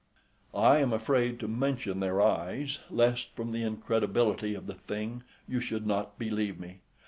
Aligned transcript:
I 0.55 0.79
am 0.79 0.93
afraid 0.93 1.39
to 1.41 1.47
mention 1.47 1.99
their 1.99 2.23
eyes, 2.23 2.79
lest, 2.89 3.35
from 3.35 3.51
the 3.51 3.61
incredibility 3.61 4.55
of 4.55 4.65
the 4.65 4.73
thing, 4.73 5.21
you 5.47 5.61
should 5.61 5.85
not 5.85 6.17
believe 6.17 6.59
me. 6.59 6.79